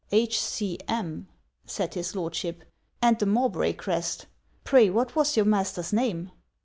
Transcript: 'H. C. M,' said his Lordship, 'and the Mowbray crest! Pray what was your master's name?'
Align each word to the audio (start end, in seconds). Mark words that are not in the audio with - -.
'H. 0.11 0.39
C. 0.41 0.79
M,' 0.87 1.27
said 1.63 1.93
his 1.93 2.15
Lordship, 2.15 2.63
'and 3.03 3.19
the 3.19 3.27
Mowbray 3.27 3.73
crest! 3.73 4.25
Pray 4.63 4.89
what 4.89 5.15
was 5.15 5.37
your 5.37 5.45
master's 5.45 5.93
name?' 5.93 6.31